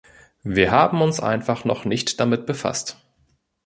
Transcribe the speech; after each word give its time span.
Wir 0.41 0.71
haben 0.71 0.99
uns 1.03 1.19
einfach 1.19 1.63
noch 1.63 1.85
nicht 1.85 2.19
damit 2.19 2.47
befasst. 2.47 2.97